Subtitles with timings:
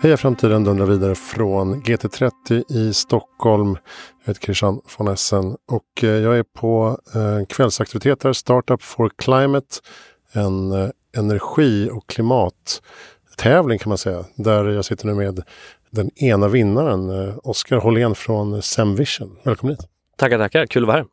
[0.00, 3.76] Heja Framtiden dundrar vidare från GT30 i Stockholm.
[4.24, 8.82] Jag heter Christian von Essen och eh, jag är på eh, en kvällsaktivitet här, Startup
[8.82, 9.66] for Climate.
[10.32, 14.24] En eh, energi och klimattävling kan man säga.
[14.34, 15.42] Där jag sitter nu med
[15.90, 19.36] den ena vinnaren, Oskar Hållén från Semvision.
[19.42, 19.88] Välkommen hit!
[20.16, 20.66] Tackar, tackar!
[20.66, 21.06] Kul att vara här!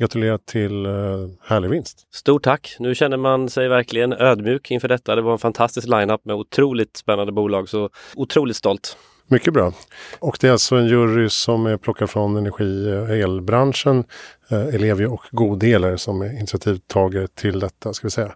[0.00, 2.06] Gratulerar till uh, härlig vinst!
[2.10, 2.76] Stort tack!
[2.78, 5.16] Nu känner man sig verkligen ödmjuk inför detta.
[5.16, 8.96] Det var en fantastisk lineup med otroligt spännande bolag, så otroligt stolt.
[9.26, 9.72] Mycket bra.
[10.18, 14.04] Och det är alltså en jury som är plockad från energi och elbranschen,
[14.48, 17.92] eh, Ellevio och Godeler som är initiativtagare till detta.
[17.92, 18.34] Ska vi säga.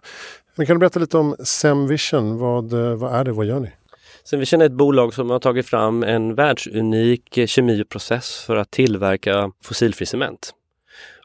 [0.55, 2.37] Men kan du berätta lite om Semvision?
[2.37, 3.31] Vad, eh, vad är det?
[3.31, 3.71] Vad gör ni?
[4.23, 10.05] Semvision är ett bolag som har tagit fram en världsunik kemiprocess för att tillverka fossilfri
[10.05, 10.53] cement.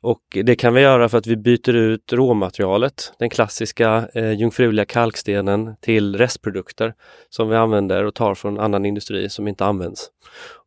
[0.03, 4.85] Och det kan vi göra för att vi byter ut råmaterialet, den klassiska eh, jungfruliga
[4.85, 6.95] kalkstenen till restprodukter
[7.29, 10.11] som vi använder och tar från annan industri som inte används.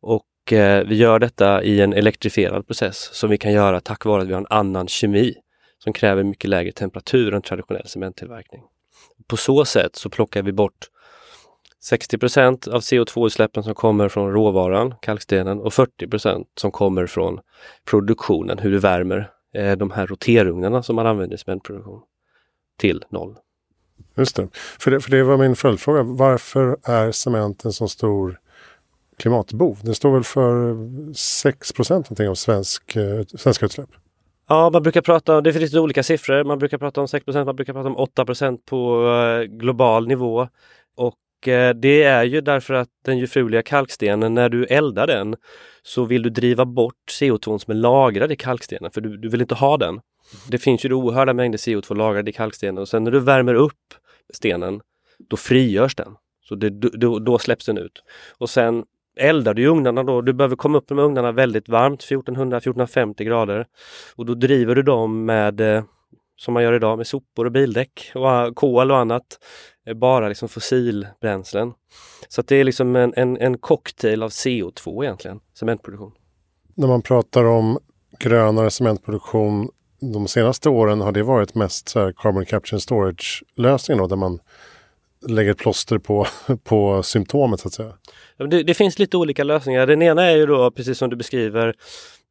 [0.00, 4.22] Och eh, vi gör detta i en elektrifierad process som vi kan göra tack vare
[4.22, 5.34] att vi har en annan kemi
[5.78, 8.62] som kräver mycket lägre temperatur än traditionell cementtillverkning.
[9.28, 10.88] På så sätt så plockar vi bort
[11.90, 17.40] 60% av CO2-utsläppen som kommer från råvaran, kalkstenen, och 40% som kommer från
[17.84, 22.00] produktionen, hur du värmer eh, de här roterugnarna som man använder i cementproduktion,
[22.78, 23.36] till noll.
[24.16, 24.48] Just det.
[24.78, 25.00] För, det.
[25.00, 26.02] för det var min följdfråga.
[26.02, 28.40] Varför är cement en så stor
[29.16, 29.78] klimatbov?
[29.82, 30.76] Den står väl för
[31.14, 33.90] 6 någonting av svensk, eh, svenska utsläpp?
[34.48, 36.44] Ja, man brukar prata om, det finns lite olika siffror.
[36.44, 40.48] Man brukar prata om 6% man brukar prata om 8% på eh, global nivå.
[40.96, 41.14] Och
[41.48, 45.36] Eh, det är ju därför att den jungfruliga kalkstenen, när du eldar den
[45.82, 49.40] så vill du driva bort CO2 som är lagrad i kalkstenen för du, du vill
[49.40, 50.00] inte ha den.
[50.48, 53.94] Det finns ju oerhörda mängder CO2 lagrad i kalkstenen och sen när du värmer upp
[54.32, 54.80] stenen
[55.30, 56.16] då frigörs den.
[56.48, 58.02] Så det, då, då släpps den ut.
[58.38, 58.84] Och sen
[59.16, 63.66] eldar du i ugnarna då, du behöver komma upp med ugnarna väldigt varmt, 1400-1450 grader.
[64.16, 65.84] Och då driver du dem med eh,
[66.36, 69.38] som man gör idag med sopor och bildäck och ah, kol och annat.
[69.86, 71.72] Eh, bara liksom fossilbränslen.
[72.28, 76.12] Så det är liksom en, en, en cocktail av CO2 egentligen, cementproduktion.
[76.74, 77.78] När man pratar om
[78.18, 84.08] grönare cementproduktion de senaste åren har det varit mest så carbon capture and storage lösningen
[84.08, 84.40] där man
[85.28, 86.26] lägger ett plåster på,
[86.64, 87.92] på symptomet så att säga.
[88.36, 89.86] Det, det, finns lite olika lösningar.
[89.86, 91.68] Den ena är ju då precis som du beskriver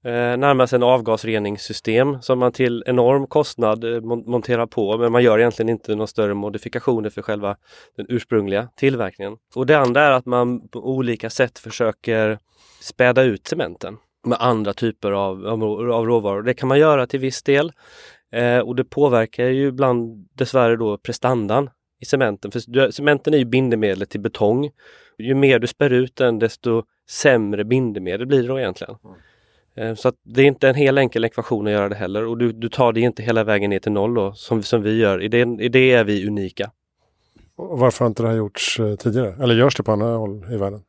[0.05, 5.39] eh, närmast en avgasreningssystem som man till enorm kostnad eh, monterar på men man gör
[5.39, 7.55] egentligen inte några större modifikationer för själva
[7.97, 9.37] den ursprungliga tillverkningen.
[9.55, 12.39] Och det andra är att man på olika sätt försöker
[12.81, 16.41] späda ut cementen med andra typer av, av, av råvaror.
[16.41, 17.71] Det kan man göra till viss del
[18.31, 21.69] eh, och det påverkar ju ibland dessvärre då prestandan
[22.03, 22.51] i cementen.
[22.51, 24.69] För cementen är ju bindemedlet till betong.
[25.17, 28.95] Ju mer du spär ut den desto sämre bindemedel blir det då egentligen.
[29.03, 29.17] Mm.
[29.75, 32.37] Eh, så att det är inte en hel enkel ekvation att göra det heller och
[32.37, 35.23] du, du tar det inte hela vägen ner till noll då, som, som vi gör.
[35.23, 36.71] I det, I det är vi unika.
[37.55, 39.43] Och varför har inte det här gjorts eh, tidigare?
[39.43, 40.81] Eller görs det på andra håll i världen?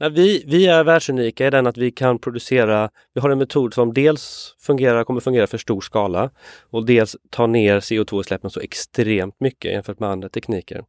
[0.00, 3.74] Nej, vi, vi är världsunika i den att vi kan producera, vi har en metod
[3.74, 6.30] som dels fungerar, kommer fungera för stor skala
[6.70, 10.84] och dels tar ner CO2-utsläppen så extremt mycket jämfört med andra tekniker.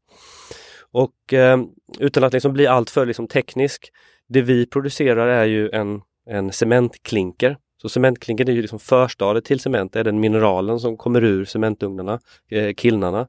[0.91, 1.59] Och eh,
[1.99, 3.91] utan att liksom bli alltför liksom teknisk,
[4.27, 7.57] det vi producerar är ju en en cementklinker.
[7.81, 11.45] Så cementklinker är ju liksom förstadiet till cement, det är den mineralen som kommer ur
[11.45, 12.19] cementugnarna,
[12.51, 13.27] eh, kilnarna.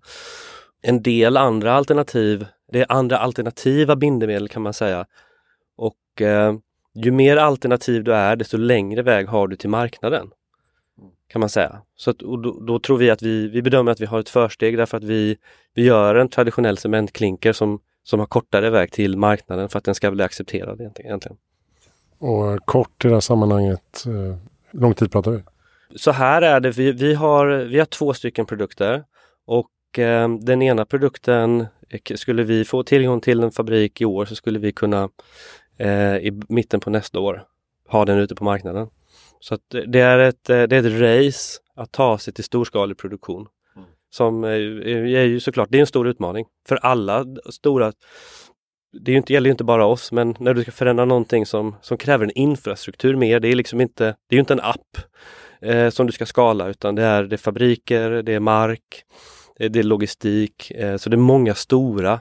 [0.82, 5.06] En del andra alternativ, det är andra alternativa bindemedel kan man säga.
[6.14, 6.54] Och eh,
[6.94, 10.30] ju mer alternativ du är, desto längre väg har du till marknaden.
[11.28, 11.82] Kan man säga.
[11.96, 14.78] Så att, då, då, tror vi att vi, vi bedömer att vi har ett försteg
[14.78, 15.36] därför att vi,
[15.74, 19.94] vi gör en traditionell cementklinker som, som har kortare väg till marknaden för att den
[19.94, 21.20] ska bli accepterad egentligen.
[22.18, 24.36] Och kort i det här sammanhanget, hur eh,
[24.72, 25.42] lång tid pratar vi?
[25.96, 29.04] Så här är det, vi, vi, har, vi har två stycken produkter
[29.46, 31.66] och eh, den ena produkten
[32.14, 35.08] skulle vi få tillgång till en fabrik i år så skulle vi kunna
[35.80, 37.44] eh, i mitten på nästa år
[37.88, 38.88] ha den ute på marknaden.
[39.40, 43.46] Så det är, ett, eh, det är ett race att ta sig till storskalig produktion.
[43.76, 43.88] Mm.
[44.10, 47.92] Som är, är ju såklart, det är en stor utmaning för alla stora
[48.92, 51.76] det är inte, gäller ju inte bara oss, men när du ska förändra någonting som,
[51.82, 54.98] som kräver en infrastruktur mer, det är liksom inte, det är ju inte en app
[55.60, 59.04] eh, som du ska skala utan det är, det är fabriker, det är mark,
[59.58, 62.20] det är, det är logistik, eh, så det är många stora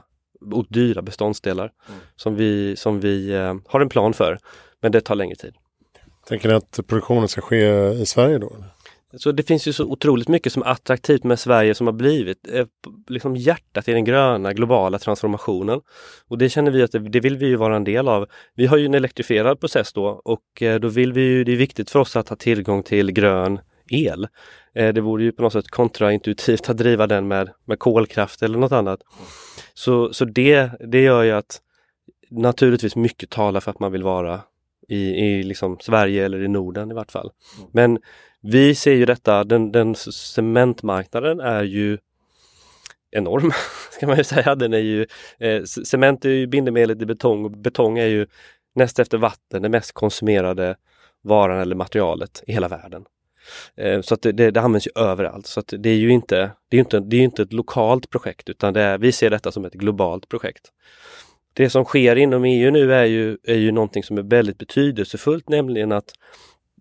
[0.52, 2.00] och dyra beståndsdelar mm.
[2.16, 4.38] som vi, som vi eh, har en plan för.
[4.80, 5.54] Men det tar längre tid.
[6.26, 8.52] Tänker ni att produktionen ska ske i Sverige då?
[9.16, 12.48] Så det finns ju så otroligt mycket som är attraktivt med Sverige som har blivit
[12.52, 12.66] eh,
[13.08, 15.80] liksom hjärtat i den gröna globala transformationen.
[16.28, 18.26] Och det känner vi att det, det, vill vi ju vara en del av.
[18.54, 21.56] Vi har ju en elektrifierad process då och eh, då vill vi ju, det är
[21.56, 23.60] viktigt för oss att ha tillgång till grön
[23.92, 24.28] el.
[24.74, 28.58] Eh, det vore ju på något sätt kontraintuitivt att driva den med, med kolkraft eller
[28.58, 29.00] något annat.
[29.74, 31.60] Så, så det, det gör ju att
[32.30, 34.40] naturligtvis mycket talar för att man vill vara
[34.88, 37.30] i, i liksom Sverige eller i Norden i vart fall.
[37.72, 37.98] Men
[38.42, 41.98] vi ser ju detta, den, den cementmarknaden är ju
[43.10, 43.52] enorm,
[43.90, 44.54] ska man ju säga.
[44.54, 45.06] Den är ju,
[45.38, 48.26] eh, cement är ju bindemedlet i betong och betong är ju
[48.74, 50.76] näst efter vatten den mest konsumerade
[51.22, 53.04] varan eller materialet i hela världen.
[53.76, 55.46] Eh, så att det, det, det, används ju överallt.
[55.46, 58.48] Så att det är ju inte, det är inte, det är inte ett lokalt projekt
[58.48, 60.72] utan det är, vi ser detta som ett globalt projekt.
[61.52, 65.48] Det som sker inom EU nu är ju, är ju någonting som är väldigt betydelsefullt,
[65.48, 66.12] nämligen att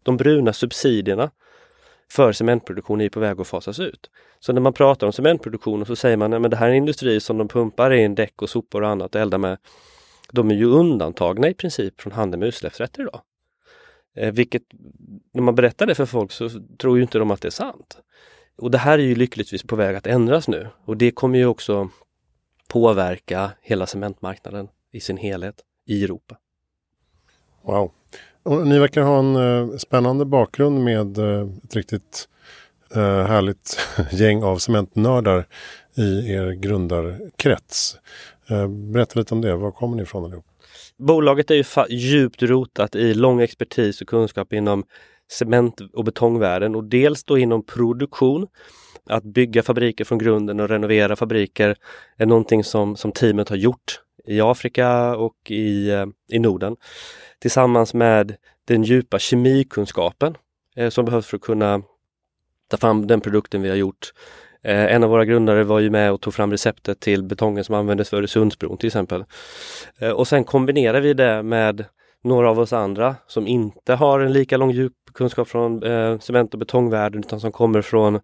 [0.04, 1.32] de bruna subsidierna
[2.12, 4.10] för cementproduktion är på väg att fasas ut.
[4.40, 7.20] Så när man pratar om cementproduktion så säger man att det här är en industri
[7.20, 9.58] som de pumpar in däck och sopor och annat och eldar med.
[10.32, 13.22] De är ju undantagna i princip från handel med utsläppsrätter idag.
[14.16, 14.64] Eh, vilket,
[15.34, 17.98] när man berättar det för folk så tror ju inte de att det är sant.
[18.58, 21.46] Och det här är ju lyckligtvis på väg att ändras nu och det kommer ju
[21.46, 21.90] också
[22.68, 26.38] påverka hela cementmarknaden i sin helhet i Europa.
[27.62, 27.92] Wow.
[28.44, 32.30] Och ni verkar ha en eh, spännande bakgrund med eh, ett riktigt
[32.96, 33.80] eh, härligt
[34.12, 35.48] gäng av cementnördar
[35.96, 37.98] i er grundarkrets.
[38.50, 39.56] Eh, berätta lite om det.
[39.56, 40.46] Var kommer ni ifrån allihop?
[41.00, 44.84] Bolaget är ju djupt rotat i lång expertis och kunskap inom
[45.32, 48.48] cement och betongvärlden och dels då inom produktion.
[49.06, 51.76] Att bygga fabriker från grunden och renovera fabriker
[52.18, 56.76] är någonting som, som teamet har gjort i Afrika och i, eh, i Norden
[57.40, 58.36] tillsammans med
[58.66, 60.38] den djupa kemikunskapen
[60.76, 61.82] eh, som behövs för att kunna
[62.68, 64.14] ta fram den produkten vi har gjort.
[64.64, 67.76] Eh, en av våra grundare var ju med och tog fram receptet till betongen som
[67.76, 69.26] användes för Öresundsbron till exempel.
[70.00, 71.86] Eh, och sen kombinerar vi det med
[72.24, 76.54] några av oss andra som inte har en lika lång djup kunskap från eh, cement
[76.54, 78.20] och betongvärlden utan som kommer från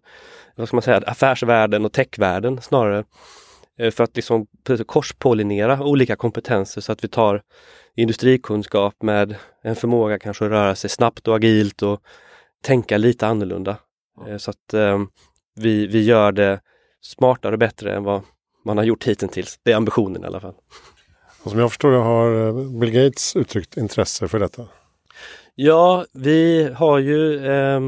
[0.56, 3.04] vad ska man säga, affärsvärlden och techvärlden snarare.
[3.78, 4.46] Eh, för att liksom
[4.86, 7.42] korspollinera olika kompetenser så att vi tar
[7.94, 12.00] industrikunskap med en förmåga kanske att röra sig snabbt och agilt och
[12.62, 13.76] tänka lite annorlunda.
[14.26, 14.38] Mm.
[14.38, 14.98] Så att eh,
[15.56, 16.60] vi, vi gör det
[17.00, 18.22] smartare och bättre än vad
[18.64, 19.58] man har gjort hittills.
[19.62, 20.54] Det är ambitionen i alla fall.
[21.42, 24.68] Och som jag förstår det har eh, Bill Gates uttryckt intresse för detta.
[25.54, 27.80] Ja, vi har ju eh,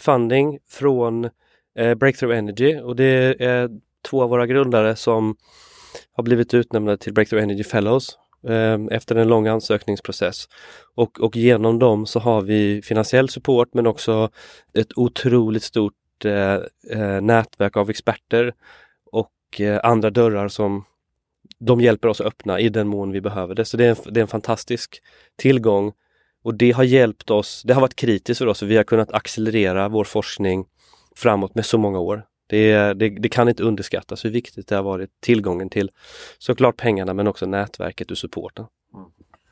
[0.00, 1.24] funding från
[1.78, 3.70] eh, Breakthrough Energy och det är
[4.08, 5.36] två av våra grundare som
[6.12, 8.18] har blivit utnämnda till Breakthrough Energy Fellows
[8.48, 10.48] eh, efter en lång ansökningsprocess.
[10.94, 14.30] Och, och genom dem så har vi finansiell support men också
[14.74, 15.94] ett otroligt stort
[16.24, 16.58] eh,
[16.90, 18.54] eh, nätverk av experter
[19.12, 20.84] och eh, andra dörrar som
[21.58, 23.64] de hjälper oss att öppna i den mån vi behöver det.
[23.64, 25.02] Så det är en, det är en fantastisk
[25.36, 25.92] tillgång
[26.42, 27.62] och det har hjälpt oss.
[27.66, 30.66] Det har varit kritiskt för oss och vi har kunnat accelerera vår forskning
[31.16, 32.26] framåt med så många år.
[32.46, 35.90] Det, det, det, kan inte underskattas hur viktigt det har varit tillgången till
[36.38, 38.66] såklart pengarna men också nätverket och supporten.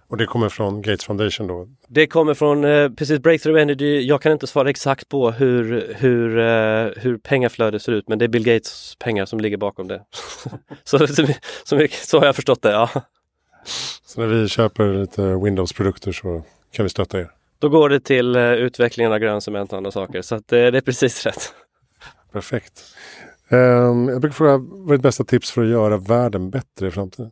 [0.09, 1.69] Och det kommer från Gates Foundation då?
[1.89, 4.01] Det kommer från eh, precis Breakthrough Energy.
[4.01, 8.25] Jag kan inte svara exakt på hur, hur, eh, hur pengaflödet ser ut men det
[8.25, 10.03] är Bill Gates pengar som ligger bakom det.
[10.85, 11.27] så, så,
[11.65, 12.91] så, så, har jag förstått det, ja.
[14.05, 17.31] Så när vi köper lite Windows-produkter så kan vi stötta er?
[17.59, 20.57] Då går det till eh, utvecklingen av grön cement och andra saker så att, eh,
[20.57, 21.55] det är precis rätt.
[22.33, 22.85] Perfekt.
[23.51, 26.91] Um, jag brukar fråga, vad är ditt bästa tips för att göra världen bättre i
[26.91, 27.31] framtiden?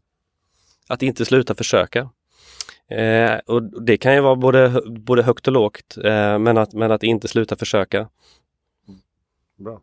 [0.89, 2.11] Att inte sluta försöka.
[2.91, 6.93] Eh, och Det kan ju vara både, både högt och lågt, eh, men, att, men
[6.93, 8.09] att inte sluta försöka.
[9.59, 9.81] Bra.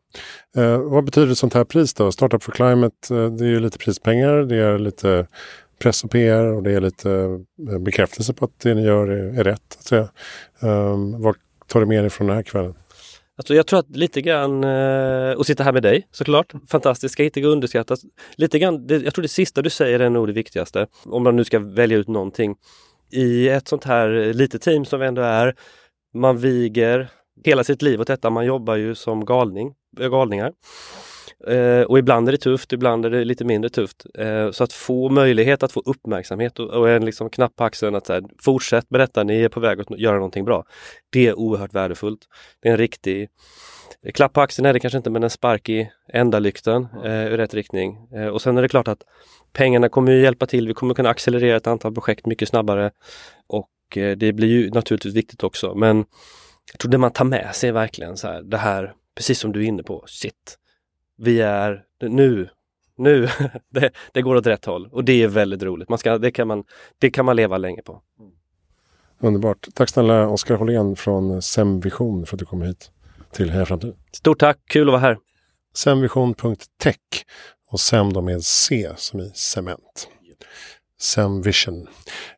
[0.56, 2.12] Eh, vad betyder sånt här pris då?
[2.12, 5.28] Startup for Climate, eh, det är ju lite prispengar, det är lite
[5.80, 7.12] press och PR och det är lite
[7.70, 9.78] eh, bekräftelse på att det ni gör är, är rätt.
[9.80, 10.10] Säga.
[10.60, 11.36] Um, vad
[11.68, 12.74] tar du med dig från den här kvällen?
[13.38, 17.24] Alltså jag tror att lite grann, eh, och sitta här med dig såklart, fantastiskt, ska
[17.24, 18.02] inte underskattas.
[18.36, 20.88] Lite grann, det, jag tror det sista du säger är nog det viktigaste.
[21.06, 22.56] Om man nu ska välja ut någonting.
[23.14, 25.56] I ett sånt här litet team som vi ändå är,
[26.14, 27.10] man viger
[27.46, 28.30] hela sitt liv åt detta.
[28.30, 30.52] Man jobbar ju som galning, galningar.
[31.48, 34.06] Eh, och ibland är det tufft, ibland är det lite mindre tufft.
[34.18, 37.96] Eh, så att få möjlighet att få uppmärksamhet och, och en liksom knapp på axeln
[37.96, 40.66] att så här, fortsätt med detta, ni är på väg att göra någonting bra.
[41.10, 42.20] Det är oerhört värdefullt.
[42.62, 43.30] Det är en riktig
[44.14, 47.54] klapp på axeln är det kanske inte men en spark i ändalykten eh, i rätt
[47.54, 47.98] riktning.
[48.16, 49.04] Eh, och sen är det klart att
[49.54, 50.68] pengarna kommer ju hjälpa till.
[50.68, 52.92] Vi kommer kunna accelerera ett antal projekt mycket snabbare
[53.48, 55.76] och eh, det blir ju naturligtvis viktigt också.
[55.76, 56.06] Men
[56.72, 59.52] jag tror det man tar med sig är verkligen så här, det här, precis som
[59.52, 60.58] du är inne på, shit,
[61.18, 62.50] vi är nu,
[62.98, 63.28] nu,
[63.70, 65.90] det, det går åt rätt håll och det är väldigt roligt.
[65.90, 66.64] Man ska, det, kan man,
[66.98, 68.02] det kan man leva länge på.
[69.20, 69.68] Underbart.
[69.74, 72.92] Tack snälla Oskar Hållén från Semvision för att du kom hit
[73.32, 73.94] till Heja Framtid.
[74.12, 75.18] Stort tack, kul att vara här.
[75.76, 76.98] Semvision.tech
[77.70, 80.10] och Sem då med C som i cement.
[81.04, 81.88] Semvision.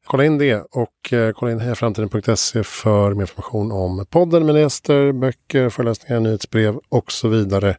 [0.05, 5.11] Kolla in det och eh, kolla in hejaframtiden.se för mer information om podden, med gäster,
[5.11, 7.69] böcker, föreläsningar, nyhetsbrev och så vidare.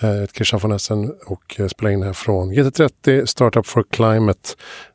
[0.00, 3.84] Eh, jag heter Christian von Essen och eh, spelar in här från GT30 Startup for
[3.90, 4.48] Climate.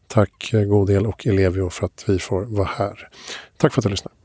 [0.08, 3.10] Tack eh, Godel och Elevio för att vi får vara här.
[3.58, 4.16] Tack för att du lyssnade.